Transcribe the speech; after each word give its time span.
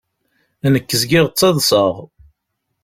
Nekk 0.73 0.89
zgiɣ 1.01 1.25
ttaḍṣaɣ. 1.29 1.95